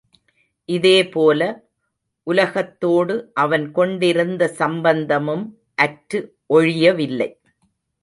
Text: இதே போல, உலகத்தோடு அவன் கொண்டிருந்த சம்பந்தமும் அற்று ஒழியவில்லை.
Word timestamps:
இதே 0.69 1.09
போல, 1.09 1.41
உலகத்தோடு 2.27 3.31
அவன் 3.33 3.71
கொண்டிருந்த 3.71 4.47
சம்பந்தமும் 4.47 5.45
அற்று 5.75 6.21
ஒழியவில்லை. 6.53 7.31